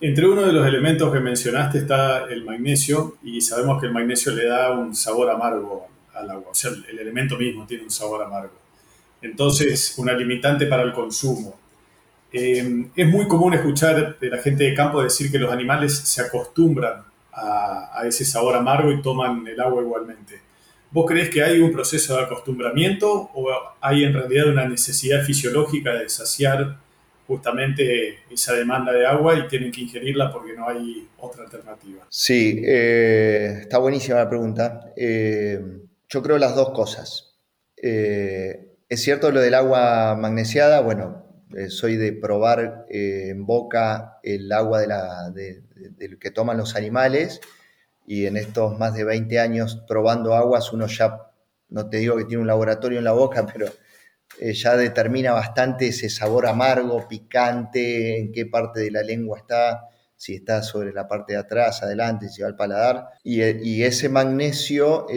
[0.00, 4.32] Entre uno de los elementos que mencionaste está el magnesio y sabemos que el magnesio
[4.32, 8.22] le da un sabor amargo al agua, o sea, el elemento mismo tiene un sabor
[8.22, 8.63] amargo
[9.24, 11.58] entonces una limitante para el consumo.
[12.32, 16.20] Eh, es muy común escuchar de la gente de campo decir que los animales se
[16.20, 20.40] acostumbran a, ese sabor amargo y toman el agua igualmente.
[20.90, 23.48] ¿Vos crees que hay un proceso de acostumbramiento o
[23.80, 26.78] hay en realidad una necesidad fisiológica de saciar
[27.26, 32.06] justamente esa demanda de agua y tienen que ingerirla porque no hay otra alternativa?
[32.08, 34.92] Sí, eh, está buenísima la pregunta.
[34.96, 35.60] Eh,
[36.08, 37.34] yo creo las dos cosas.
[38.94, 41.26] Es cierto lo del agua magnesiada, bueno,
[41.56, 45.34] eh, soy de probar eh, en boca el agua de la,
[46.20, 47.40] que toman los animales
[48.06, 51.22] y en estos más de 20 años probando aguas uno ya,
[51.70, 53.66] no te digo que tiene un laboratorio en la boca, pero
[54.38, 59.88] eh, ya determina bastante ese sabor amargo, picante, en qué parte de la lengua está,
[60.14, 63.08] si está sobre la parte de atrás, adelante, si va al paladar.
[63.24, 65.08] Y ese magnesio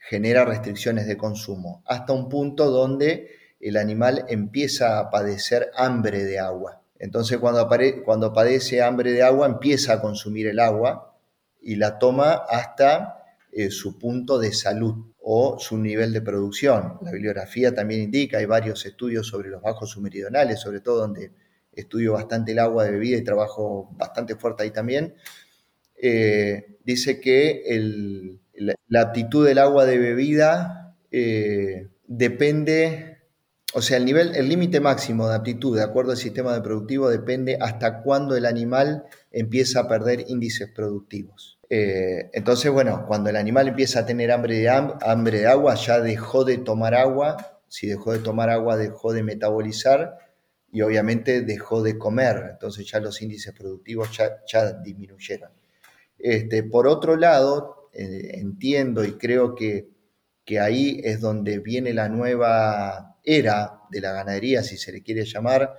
[0.00, 6.38] genera restricciones de consumo, hasta un punto donde el animal empieza a padecer hambre de
[6.38, 6.82] agua.
[6.98, 7.68] Entonces cuando,
[8.04, 11.16] cuando padece hambre de agua empieza a consumir el agua
[11.60, 16.98] y la toma hasta eh, su punto de salud o su nivel de producción.
[17.02, 21.32] La bibliografía también indica, hay varios estudios sobre los bajos submeridionales, sobre todo donde
[21.72, 25.14] estudio bastante el agua de bebida y trabajo bastante fuerte ahí también.
[25.94, 33.18] Eh, dice que el, la, aptitud del agua de bebida eh, depende,
[33.74, 37.08] o sea, el nivel, el límite máximo de aptitud de acuerdo al sistema de productivo
[37.08, 41.58] depende hasta cuándo el animal empieza a perder índices productivos.
[41.70, 44.68] Eh, entonces, bueno, cuando el animal empieza a tener hambre de,
[45.46, 50.18] agua, ya dejó de tomar agua, si dejó de tomar agua, dejó de metabolizar
[50.72, 55.50] y obviamente dejó de comer, entonces ya los índices productivos ya, ya disminuyeron.
[56.18, 59.88] Este, por otro lado, eh, entiendo y creo que,
[60.60, 65.74] ahí es donde viene la nueva era de la ganadería, si se le quiere llamar.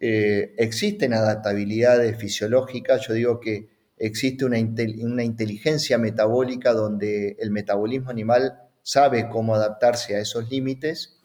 [0.00, 4.56] Eh, existen adaptabilidades fisiológicas, yo digo que existe una,
[5.00, 11.18] una inteligencia metabólica donde el metabolismo animal sabe cómo adaptarse a esos límites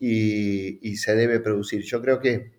[0.00, 1.82] y, se debe producir.
[1.82, 2.52] Yo creo que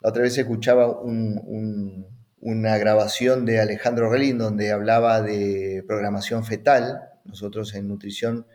[0.00, 2.06] la otra vez escuchaba un,
[2.44, 7.00] una grabación de Alejandro Relin donde hablaba de programación fetal.
[7.24, 8.46] Nosotros en nutrición,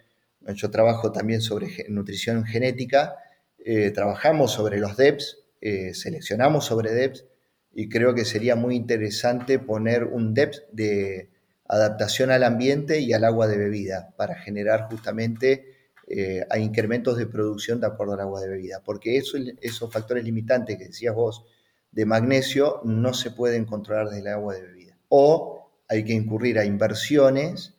[0.53, 3.15] yo trabajo también sobre nutrición genética,
[3.57, 7.25] eh, trabajamos sobre los DEPS, eh, seleccionamos sobre DEPS
[7.73, 11.31] y creo que sería muy interesante poner un DEPS de
[11.67, 15.65] adaptación al ambiente y al agua de bebida para generar justamente
[16.07, 20.77] eh, incrementos de producción de acuerdo al agua de bebida, porque eso, esos factores limitantes
[20.77, 21.43] que decías vos,
[21.91, 24.97] de magnesio no se pueden controlar desde el agua de bebida.
[25.09, 27.73] O hay que incurrir a inversiones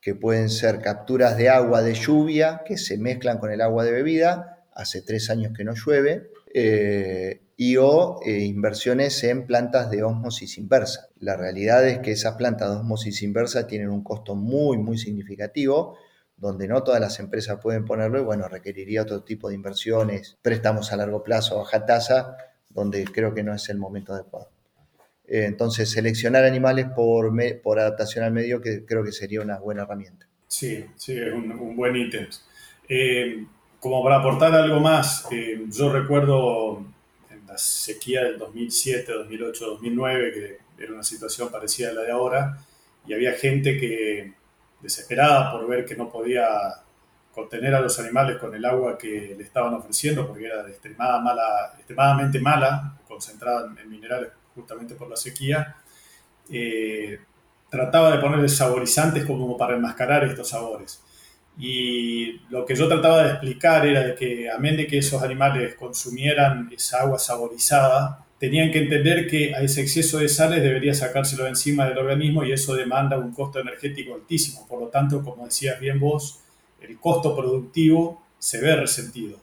[0.00, 3.92] que pueden ser capturas de agua de lluvia que se mezclan con el agua de
[3.92, 4.66] bebida.
[4.74, 6.30] Hace tres años que no llueve.
[6.52, 11.08] Eh, y o eh, inversiones en plantas de osmosis inversa.
[11.20, 15.96] La realidad es que esas plantas de osmosis inversa tienen un costo muy, muy significativo,
[16.36, 20.92] donde no todas las empresas pueden ponerlo y bueno, requeriría otro tipo de inversiones, préstamos
[20.92, 22.36] a largo plazo, baja tasa,
[22.74, 24.50] donde creo que no es el momento adecuado.
[25.26, 27.32] Eh, entonces, seleccionar animales por,
[27.62, 30.26] por adaptación al medio que creo que sería una buena herramienta.
[30.46, 32.26] Sí, sí, es un, buen ítem.
[32.88, 33.46] Eh,
[33.80, 36.84] como para aportar algo más, eh, yo recuerdo
[37.30, 42.10] en la sequía del 2007, 2008, 2009, que era una situación parecida a la de
[42.10, 42.58] ahora,
[43.06, 44.32] y había gente que
[44.80, 46.46] desesperada por ver que no podía
[47.34, 51.72] contener a los animales con el agua que le estaban ofreciendo, porque era de mala,
[51.76, 55.76] extremadamente mala, concentrada en minerales justamente por la sequía,
[56.48, 57.18] eh,
[57.68, 61.02] trataba de ponerle saborizantes como para enmascarar estos sabores.
[61.58, 65.22] Y lo que yo trataba de explicar era de que, a menos de que esos
[65.22, 70.94] animales consumieran esa agua saborizada, tenían que entender que a ese exceso de sales debería
[70.94, 74.66] sacárselo encima del organismo y eso demanda un costo energético altísimo.
[74.68, 76.43] Por lo tanto, como decías bien vos,
[76.84, 79.38] el costo productivo se ve resentido.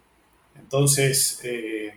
[0.55, 1.93] Entonces, eh,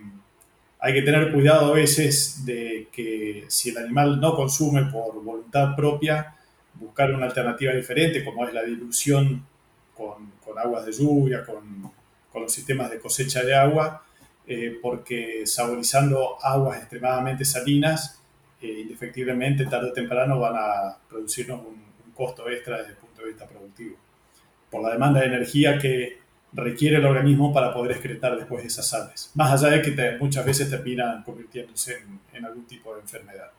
[0.81, 5.77] hay que tener cuidado a veces de que si el animal no consume por voluntad
[5.77, 6.37] propia,
[6.75, 9.47] buscar una alternativa diferente, como es la dilución
[9.95, 11.93] con, aguas de lluvia, con,
[12.35, 14.05] los sistemas de cosecha de agua,
[14.47, 18.21] eh, porque saborizando aguas extremadamente salinas,
[18.61, 23.29] eh, indefectiblemente tarde o temprano van a producirnos un costo extra desde el punto de
[23.29, 24.04] vista productivo
[24.75, 26.19] por la demanda de energía que
[26.53, 30.69] requiere el organismo para poder excretar después esas sales, más allá de que muchas veces
[30.69, 31.99] terminan convirtiéndose
[32.33, 33.53] en, algún tipo de enfermedad.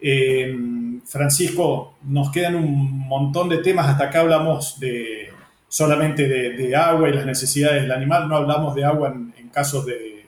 [0.00, 0.56] Eh,
[1.04, 5.28] Francisco, nos quedan un montón de temas, hasta acá hablamos de,
[5.68, 9.84] solamente de, agua y las necesidades del animal, no hablamos de agua en, en casos
[9.84, 10.24] de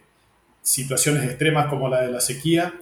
[0.60, 2.74] situaciones extremas como la de la sequía,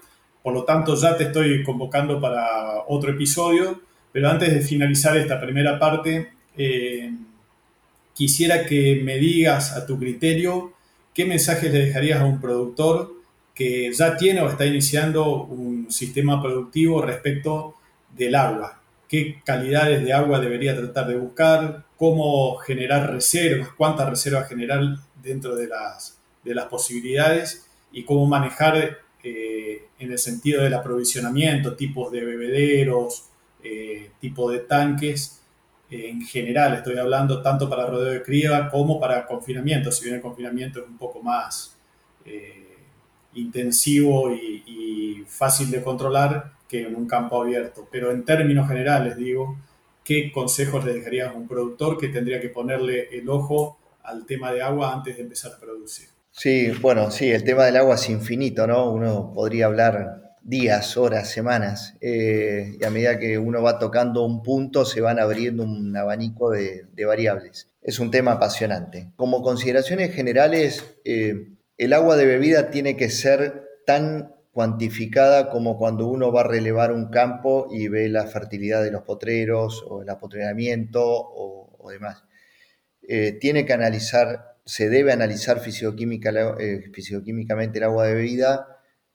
[0.43, 5.41] por lo tanto ya te estoy convocando para otro episodio, pero antes de finalizar esta
[5.41, 7.13] primera parte, eh,
[8.15, 10.73] quisiera que me digas a tu criterio
[11.15, 13.15] qué mensajes le dejarías a un productor
[13.55, 17.75] que ya tiene o está iniciando un sistema productivo respecto
[18.17, 18.81] del agua.
[19.09, 21.85] ¿Qué calidades de agua debería tratar de buscar?
[21.97, 23.71] ¿Cómo generar reservas?
[23.77, 24.81] ¿Cuántas reservas generar
[25.23, 27.67] dentro de las, de las posibilidades?
[27.93, 33.25] Y cómo manejar eh, en el sentido del aprovisionamiento, tipos de bebederos,
[33.63, 35.40] eh, tipo de tanques
[35.91, 40.23] en general, estoy hablando tanto para rodeo de cría como para confinamiento, si bien el
[40.23, 41.77] confinamiento es un poco más
[42.25, 42.77] eh,
[43.35, 47.89] intensivo y, fácil de controlar que en un campo abierto.
[47.91, 49.57] Pero en términos generales, digo,
[50.05, 54.53] ¿qué consejos le dejarías a un productor que tendría que ponerle el ojo al tema
[54.53, 56.09] de agua antes de empezar a producir?
[56.33, 58.91] Sí, bueno, sí, el tema del agua es infinito, ¿no?
[58.91, 64.43] Uno podría hablar días, horas, semanas, eh, y a medida que uno va tocando un
[64.43, 67.69] punto se van abriendo un abanico de, variables.
[67.83, 69.13] Es un tema apasionante.
[69.17, 76.07] Como consideraciones generales, eh, el agua de bebida tiene que ser tan cuantificada como cuando
[76.07, 80.11] uno va a relevar un campo y ve la fertilidad de los potreros o el
[80.11, 82.23] apotrenamiento o, demás.
[83.09, 88.70] Eh, tiene que analizar, se debe analizar fisicoquímicamente el agua de bebida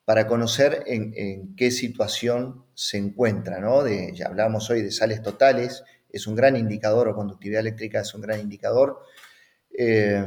[0.06, 3.88] para conocer en, qué situación se encuentra, ¿no?
[3.88, 8.22] Ya hablamos hoy de sales totales, es un gran indicador, o conductividad eléctrica es un
[8.22, 9.00] gran indicador,
[9.78, 10.24] eh,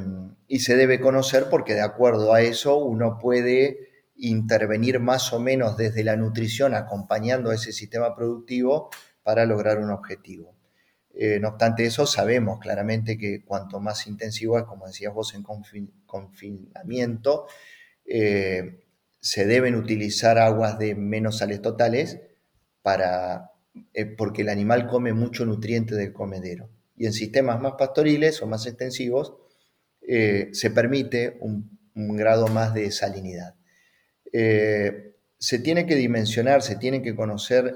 [0.48, 5.76] y se debe conocer porque de acuerdo a eso uno puede intervenir más o menos
[5.76, 8.90] desde la nutrición acompañando a ese sistema productivo
[9.22, 10.56] para lograr un objetivo.
[11.14, 15.42] Eh, no obstante eso, sabemos claramente que cuanto más intensivo es, como decías vos, en
[16.06, 17.46] confinamiento,
[18.04, 18.87] eh,
[19.20, 22.20] se deben utilizar aguas de menos sales totales
[22.82, 23.50] para,
[23.94, 26.70] eh, porque el animal come mucho nutriente del comedero.
[26.96, 29.34] Y en sistemas más pastoriles o más extensivos
[30.06, 33.56] eh, se permite un, grado más de salinidad.
[34.32, 37.74] Eh, se tiene que dimensionar, se tiene que conocer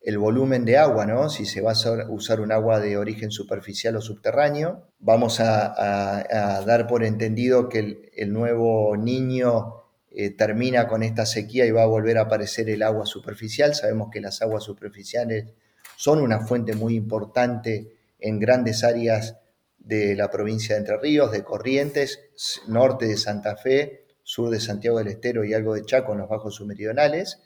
[0.00, 1.28] el volumen de agua, ¿no?
[1.28, 4.92] Si se va a usar un agua de origen superficial o subterráneo.
[4.98, 9.77] Vamos a, dar por entendido que el, nuevo niño
[10.20, 13.76] eh, termina con esta sequía y va a volver a aparecer el agua superficial.
[13.76, 15.44] Sabemos que las aguas superficiales
[15.96, 19.36] son una fuente muy importante en grandes áreas
[19.78, 22.18] de la provincia de Entre Ríos, de Corrientes,
[22.66, 26.28] norte de Santa Fe, sur de Santiago del Estero y algo de Chaco en los
[26.28, 27.40] bajos submeridionales,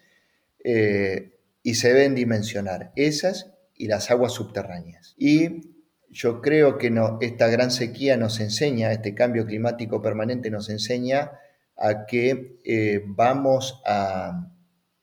[0.64, 5.14] eh, y se ven dimensionar esas y las aguas subterráneas.
[5.18, 5.74] Y
[6.08, 11.32] yo creo que esta gran sequía nos enseña, este cambio climático permanente nos enseña
[11.76, 14.50] a que eh, vamos a,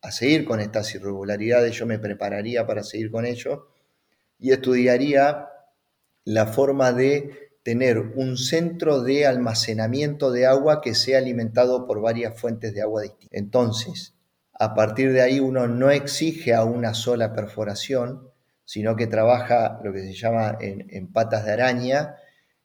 [0.01, 3.67] a, seguir con estas irregularidades, yo me prepararía para seguir con ello
[4.37, 5.49] y estudiaría
[6.23, 12.39] la forma de tener un centro de almacenamiento de agua que sea alimentado por varias
[12.39, 13.29] fuentes de agua distintas.
[13.31, 14.15] Entonces,
[14.53, 18.29] a partir de ahí uno no exige a una sola perforación,
[18.65, 22.17] sino que trabaja lo que se llama en, patas de araña,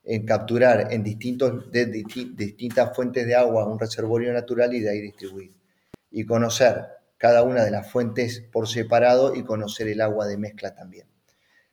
[0.04, 5.52] en capturar en distintos, distintas fuentes de agua un reservorio natural y de ahí distribuir.
[6.10, 6.84] Y conocer
[7.16, 11.06] cada una de las fuentes por separado y conocer el agua de mezcla también.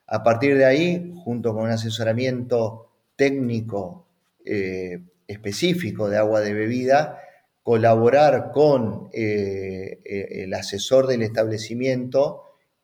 [0.07, 4.07] A partir de ahí, junto con un asesoramiento técnico
[4.45, 7.19] eh, específico de agua de bebida,
[7.63, 12.43] colaborar con eh, eh, el asesor del establecimiento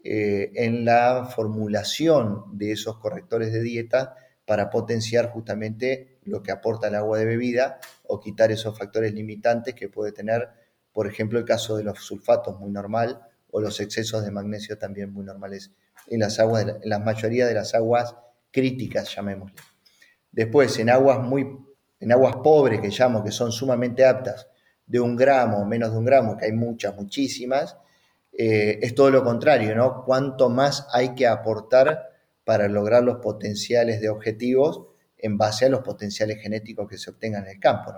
[0.09, 4.15] en la formulación de esos correctores de dieta
[4.47, 9.75] para potenciar justamente lo que aporta el agua de bebida o quitar esos factores limitantes
[9.75, 10.47] que puede tener,
[10.93, 13.19] por ejemplo, el caso de los sulfatos muy normal
[13.51, 15.71] o los excesos de magnesio también muy normales
[16.07, 18.15] en las aguas, en la mayoría de las aguas
[18.49, 19.57] críticas, llamémosle.
[20.31, 21.45] Después, en aguas muy,
[21.99, 24.47] en aguas pobres que llamo, que son sumamente aptas,
[24.85, 27.75] de un gramo o menos de un gramo, que hay muchas, muchísimas,
[28.31, 30.05] eh, es todo lo contrario, ¿no?
[30.05, 32.16] Cuánto más hay que aportar
[32.47, 34.87] para lograr los potenciales de objetivos
[35.17, 37.91] en base a los potenciales genéticos que se obtengan en el campo.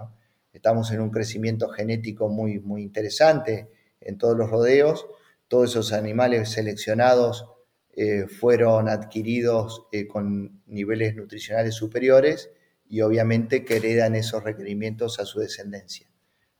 [0.52, 3.70] Estamos en un crecimiento genético muy, muy interesante
[4.02, 5.06] en todos los rodeos,
[5.48, 7.46] todos esos animales seleccionados
[7.94, 12.50] eh, fueron adquiridos eh, con niveles nutricionales superiores
[12.90, 16.10] y obviamente que heredan esos requerimientos a su descendencia.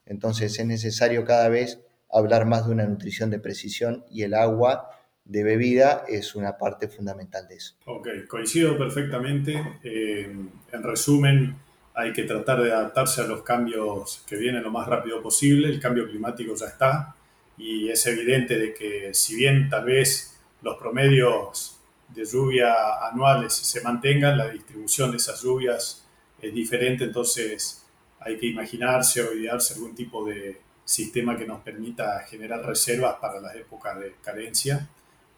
[0.06, 4.92] Entonces es necesario cada vez hablar más de una nutrición de precisión y el agua
[5.30, 7.76] de bebida es una parte fundamental de eso.
[7.86, 9.80] Ok, coincido perfectamente.
[9.84, 10.36] Eh,
[10.72, 11.56] en resumen,
[11.94, 15.70] hay que tratar de adaptarse a los cambios que vienen lo más rápido posible.
[15.70, 17.16] El cambio climático ya está
[17.60, 22.74] y es evidente de que si bien tal vez los promedios de lluvia
[23.08, 26.08] anuales se mantengan, la distribución de esas lluvias
[26.42, 27.86] es diferente, entonces
[28.20, 33.40] hay que imaginarse o idearse algún tipo de sistema que nos permita generar reservas para
[33.40, 34.90] las épocas de carencia.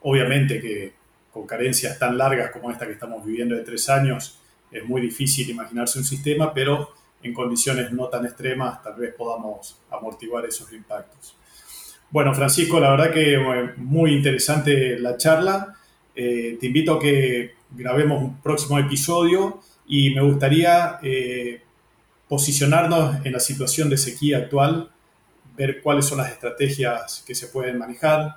[0.01, 0.93] Obviamente que
[1.31, 4.39] con carencias tan largas como esta que estamos viviendo de tres años,
[4.71, 6.91] es muy difícil imaginarse un sistema, pero
[7.23, 11.35] en condiciones no tan extremas tal vez podamos amortiguar esos impactos.
[12.09, 15.75] Bueno, Francisco, la verdad que eh, muy interesante la charla.
[16.13, 21.61] Eh, te invito a que grabemos un próximo episodio y me gustaría eh,
[22.27, 24.91] posicionarnos en la situación de sequía actual,
[25.55, 28.35] ver cuáles son las estrategias que se pueden manejar,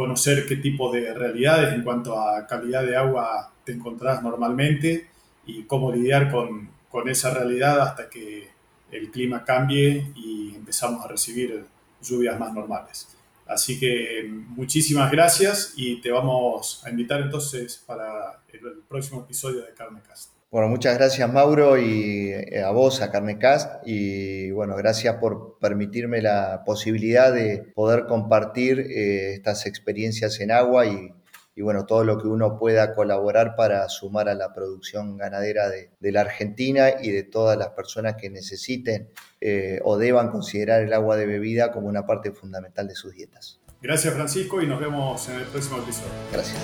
[0.00, 5.10] conocer qué tipo de realidades en cuanto a calidad de agua te encontrás normalmente
[5.44, 8.48] y cómo lidiar con, con esa realidad hasta que
[8.90, 11.66] el clima cambie y empezamos a recibir
[12.00, 13.14] lluvias más normales.
[13.46, 19.74] Así que muchísimas gracias y te vamos a invitar entonces para el, próximo episodio de
[19.74, 20.39] Carnecast.
[20.50, 26.20] Bueno, muchas gracias Mauro y eh, a vos, a Carnecast, y bueno, gracias por permitirme
[26.22, 31.12] la posibilidad de poder compartir eh, estas experiencias en agua y
[31.60, 35.90] y bueno, todo lo que uno pueda colaborar para sumar a la producción ganadera de,
[36.00, 39.10] la Argentina y de todas las personas que necesiten
[39.42, 43.60] eh, o deban considerar el agua de bebida como una parte fundamental de sus dietas.
[43.82, 46.10] Gracias Francisco y nos vemos en el próximo episodio.
[46.32, 46.58] Gracias.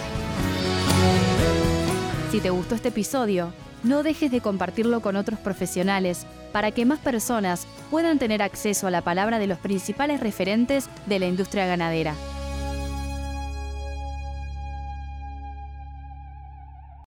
[2.31, 3.53] Si te gustó este episodio,
[3.83, 8.91] no dejes de compartirlo con otros profesionales para que más personas puedan tener acceso a
[8.91, 12.15] la palabra de los principales referentes de la industria ganadera.